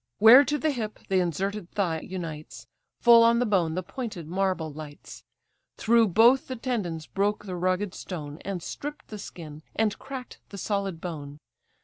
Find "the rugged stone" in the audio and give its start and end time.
7.45-8.39